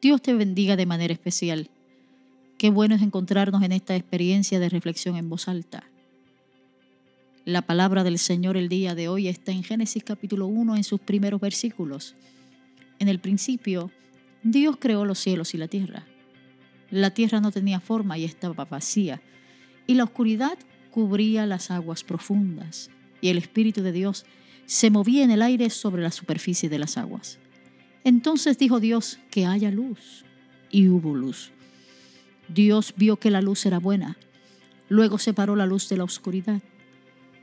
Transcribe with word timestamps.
Dios 0.00 0.22
te 0.22 0.32
bendiga 0.32 0.76
de 0.76 0.86
manera 0.86 1.12
especial. 1.12 1.70
Qué 2.56 2.70
bueno 2.70 2.94
es 2.94 3.02
encontrarnos 3.02 3.64
en 3.64 3.72
esta 3.72 3.96
experiencia 3.96 4.60
de 4.60 4.68
reflexión 4.68 5.16
en 5.16 5.28
voz 5.28 5.48
alta. 5.48 5.82
La 7.44 7.62
palabra 7.62 8.04
del 8.04 8.20
Señor 8.20 8.56
el 8.56 8.68
día 8.68 8.94
de 8.94 9.08
hoy 9.08 9.26
está 9.26 9.50
en 9.50 9.64
Génesis 9.64 10.04
capítulo 10.04 10.46
1 10.46 10.76
en 10.76 10.84
sus 10.84 11.00
primeros 11.00 11.40
versículos. 11.40 12.14
En 13.00 13.08
el 13.08 13.18
principio, 13.18 13.90
Dios 14.44 14.76
creó 14.78 15.04
los 15.04 15.18
cielos 15.18 15.54
y 15.54 15.58
la 15.58 15.66
tierra. 15.66 16.06
La 16.90 17.10
tierra 17.10 17.40
no 17.40 17.50
tenía 17.50 17.80
forma 17.80 18.18
y 18.18 18.24
estaba 18.24 18.66
vacía, 18.66 19.20
y 19.88 19.94
la 19.94 20.04
oscuridad 20.04 20.58
cubría 20.92 21.44
las 21.44 21.72
aguas 21.72 22.04
profundas, 22.04 22.88
y 23.20 23.30
el 23.30 23.38
Espíritu 23.38 23.82
de 23.82 23.90
Dios 23.90 24.26
se 24.64 24.90
movía 24.90 25.24
en 25.24 25.32
el 25.32 25.42
aire 25.42 25.70
sobre 25.70 26.02
la 26.02 26.12
superficie 26.12 26.68
de 26.68 26.78
las 26.78 26.96
aguas. 26.98 27.40
Entonces 28.08 28.56
dijo 28.56 28.80
Dios 28.80 29.18
que 29.30 29.44
haya 29.44 29.70
luz, 29.70 30.24
y 30.70 30.88
hubo 30.88 31.14
luz. 31.14 31.52
Dios 32.48 32.94
vio 32.96 33.18
que 33.18 33.30
la 33.30 33.42
luz 33.42 33.66
era 33.66 33.78
buena. 33.78 34.16
Luego 34.88 35.18
separó 35.18 35.54
la 35.56 35.66
luz 35.66 35.90
de 35.90 35.98
la 35.98 36.04
oscuridad. 36.04 36.62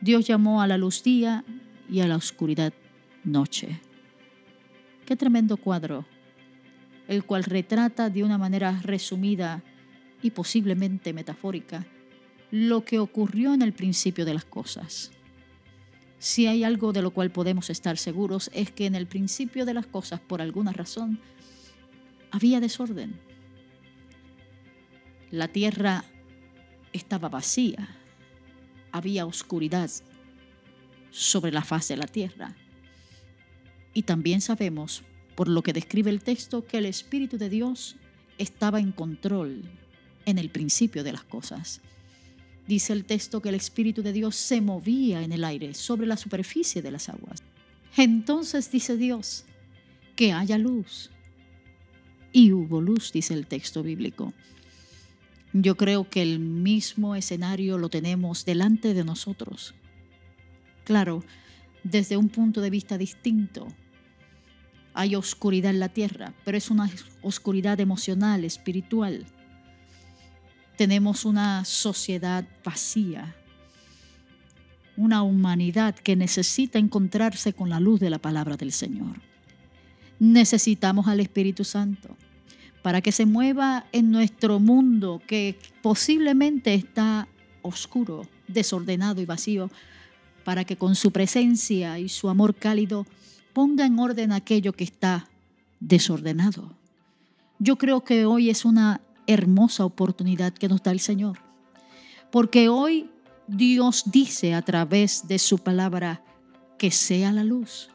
Dios 0.00 0.26
llamó 0.26 0.60
a 0.60 0.66
la 0.66 0.76
luz 0.76 1.04
día 1.04 1.44
y 1.88 2.00
a 2.00 2.08
la 2.08 2.16
oscuridad 2.16 2.72
noche. 3.22 3.78
Qué 5.06 5.14
tremendo 5.14 5.58
cuadro, 5.58 6.04
el 7.06 7.22
cual 7.22 7.44
retrata 7.44 8.10
de 8.10 8.24
una 8.24 8.36
manera 8.36 8.80
resumida 8.82 9.62
y 10.22 10.32
posiblemente 10.32 11.12
metafórica 11.12 11.86
lo 12.50 12.84
que 12.84 12.98
ocurrió 12.98 13.54
en 13.54 13.62
el 13.62 13.74
principio 13.74 14.24
de 14.24 14.34
las 14.34 14.44
cosas. 14.44 15.12
Si 16.18 16.46
hay 16.46 16.64
algo 16.64 16.92
de 16.92 17.02
lo 17.02 17.12
cual 17.12 17.30
podemos 17.30 17.70
estar 17.70 17.96
seguros 17.96 18.50
es 18.52 18.70
que 18.72 18.86
en 18.86 18.94
el 18.94 19.06
principio 19.06 19.64
de 19.64 19.74
las 19.74 19.86
cosas, 19.86 20.20
por 20.20 20.42
alguna 20.42 20.72
razón, 20.72 21.20
había 22.30 22.60
desorden. 22.60 23.14
La 25.30 25.48
tierra 25.48 26.04
estaba 26.92 27.28
vacía, 27.28 27.88
había 28.90 29.26
oscuridad 29.26 29.90
sobre 31.10 31.52
la 31.52 31.62
faz 31.62 31.88
de 31.88 31.96
la 31.96 32.06
tierra. 32.06 32.56
Y 33.94 34.02
también 34.02 34.40
sabemos, 34.40 35.02
por 35.36 35.48
lo 35.48 35.62
que 35.62 35.72
describe 35.72 36.10
el 36.10 36.22
texto, 36.22 36.66
que 36.66 36.78
el 36.78 36.86
Espíritu 36.86 37.38
de 37.38 37.48
Dios 37.48 37.96
estaba 38.38 38.80
en 38.80 38.92
control 38.92 39.62
en 40.26 40.38
el 40.38 40.50
principio 40.50 41.04
de 41.04 41.12
las 41.12 41.24
cosas. 41.24 41.80
Dice 42.68 42.92
el 42.92 43.06
texto 43.06 43.40
que 43.40 43.48
el 43.48 43.54
Espíritu 43.54 44.02
de 44.02 44.12
Dios 44.12 44.36
se 44.36 44.60
movía 44.60 45.22
en 45.22 45.32
el 45.32 45.42
aire 45.42 45.72
sobre 45.72 46.06
la 46.06 46.18
superficie 46.18 46.82
de 46.82 46.90
las 46.90 47.08
aguas. 47.08 47.42
Entonces 47.96 48.70
dice 48.70 48.98
Dios, 48.98 49.46
que 50.14 50.34
haya 50.34 50.58
luz. 50.58 51.10
Y 52.30 52.52
hubo 52.52 52.82
luz, 52.82 53.10
dice 53.10 53.32
el 53.32 53.46
texto 53.46 53.82
bíblico. 53.82 54.34
Yo 55.54 55.78
creo 55.78 56.10
que 56.10 56.20
el 56.20 56.40
mismo 56.40 57.16
escenario 57.16 57.78
lo 57.78 57.88
tenemos 57.88 58.44
delante 58.44 58.92
de 58.92 59.02
nosotros. 59.02 59.74
Claro, 60.84 61.24
desde 61.84 62.18
un 62.18 62.28
punto 62.28 62.60
de 62.60 62.68
vista 62.68 62.98
distinto. 62.98 63.66
Hay 64.92 65.14
oscuridad 65.14 65.70
en 65.70 65.80
la 65.80 65.88
tierra, 65.88 66.34
pero 66.44 66.58
es 66.58 66.70
una 66.70 66.90
oscuridad 67.22 67.80
emocional, 67.80 68.44
espiritual 68.44 69.24
tenemos 70.78 71.24
una 71.24 71.64
sociedad 71.64 72.44
vacía, 72.64 73.34
una 74.96 75.24
humanidad 75.24 75.96
que 75.96 76.14
necesita 76.14 76.78
encontrarse 76.78 77.52
con 77.52 77.68
la 77.68 77.80
luz 77.80 77.98
de 77.98 78.10
la 78.10 78.20
palabra 78.20 78.56
del 78.56 78.70
Señor. 78.70 79.16
Necesitamos 80.20 81.08
al 81.08 81.18
Espíritu 81.18 81.64
Santo 81.64 82.16
para 82.80 83.00
que 83.00 83.10
se 83.10 83.26
mueva 83.26 83.86
en 83.90 84.12
nuestro 84.12 84.60
mundo 84.60 85.20
que 85.26 85.58
posiblemente 85.82 86.74
está 86.74 87.26
oscuro, 87.62 88.28
desordenado 88.46 89.20
y 89.20 89.26
vacío, 89.26 89.72
para 90.44 90.64
que 90.64 90.76
con 90.76 90.94
su 90.94 91.10
presencia 91.10 91.98
y 91.98 92.08
su 92.08 92.28
amor 92.28 92.54
cálido 92.54 93.04
ponga 93.52 93.84
en 93.84 93.98
orden 93.98 94.30
aquello 94.30 94.72
que 94.74 94.84
está 94.84 95.28
desordenado. 95.80 96.72
Yo 97.58 97.76
creo 97.78 98.04
que 98.04 98.26
hoy 98.26 98.48
es 98.48 98.64
una 98.64 99.00
hermosa 99.28 99.84
oportunidad 99.84 100.52
que 100.52 100.68
nos 100.68 100.82
da 100.82 100.90
el 100.90 100.98
Señor. 100.98 101.38
Porque 102.32 102.68
hoy 102.68 103.10
Dios 103.46 104.04
dice 104.06 104.54
a 104.54 104.62
través 104.62 105.28
de 105.28 105.38
su 105.38 105.58
palabra 105.58 106.24
que 106.78 106.90
sea 106.90 107.30
la 107.30 107.44
luz. 107.44 107.90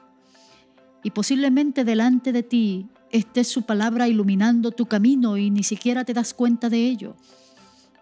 Y 1.03 1.11
posiblemente 1.11 1.83
delante 1.83 2.31
de 2.31 2.43
ti 2.43 2.87
esté 3.11 3.43
su 3.43 3.63
palabra 3.63 4.07
iluminando 4.07 4.71
tu 4.71 4.85
camino 4.85 5.37
y 5.37 5.49
ni 5.49 5.63
siquiera 5.63 6.05
te 6.05 6.13
das 6.13 6.33
cuenta 6.33 6.69
de 6.69 6.87
ello. 6.87 7.15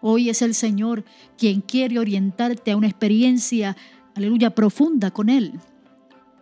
Hoy 0.00 0.30
es 0.30 0.42
el 0.42 0.54
Señor 0.54 1.04
quien 1.36 1.60
quiere 1.60 1.98
orientarte 1.98 2.70
a 2.70 2.76
una 2.76 2.88
experiencia, 2.88 3.76
aleluya, 4.14 4.54
profunda 4.54 5.10
con 5.10 5.28
Él. 5.28 5.52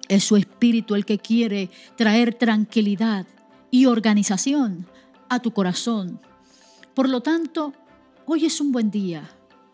Es 0.09 0.25
su 0.25 0.37
Espíritu 0.37 0.95
el 0.95 1.05
que 1.05 1.19
quiere 1.19 1.71
traer 1.97 2.35
tranquilidad 2.35 3.27
y 3.71 3.87
organización 3.87 4.87
a 5.29 5.41
tu 5.41 5.53
corazón 5.53 6.21
por 6.95 7.09
lo 7.09 7.21
tanto, 7.21 7.73
hoy 8.27 8.47
es 8.47 8.61
un 8.61 8.73
buen 8.73 8.91
día 8.91 9.29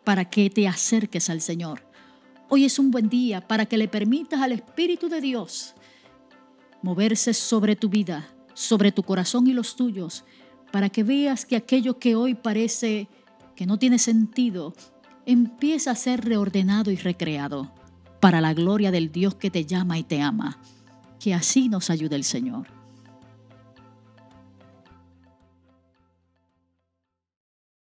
para 0.04 0.24
que 0.26 0.50
te 0.50 0.68
acerques 0.68 1.30
al 1.30 1.40
Señor. 1.40 1.86
Hoy 2.48 2.64
es 2.64 2.78
un 2.78 2.90
buen 2.90 3.08
día 3.08 3.40
para 3.40 3.66
que 3.66 3.76
le 3.76 3.88
permitas 3.88 4.40
al 4.40 4.52
Espíritu 4.52 5.08
de 5.08 5.20
Dios 5.20 5.74
moverse 6.82 7.34
sobre 7.34 7.74
tu 7.74 7.88
vida, 7.88 8.28
sobre 8.54 8.92
tu 8.92 9.02
corazón 9.02 9.48
y 9.48 9.52
los 9.52 9.74
tuyos, 9.74 10.24
para 10.70 10.88
que 10.88 11.02
veas 11.02 11.44
que 11.44 11.56
aquello 11.56 11.98
que 11.98 12.14
hoy 12.14 12.34
parece 12.34 13.08
que 13.56 13.66
no 13.66 13.78
tiene 13.78 13.98
sentido, 13.98 14.74
empieza 15.24 15.90
a 15.90 15.96
ser 15.96 16.24
reordenado 16.24 16.90
y 16.90 16.96
recreado 16.96 17.72
para 18.20 18.40
la 18.40 18.54
gloria 18.54 18.90
del 18.90 19.10
Dios 19.10 19.34
que 19.34 19.50
te 19.50 19.64
llama 19.64 19.98
y 19.98 20.04
te 20.04 20.20
ama. 20.20 20.58
Que 21.18 21.34
así 21.34 21.68
nos 21.68 21.90
ayude 21.90 22.14
el 22.14 22.24
Señor. 22.24 22.68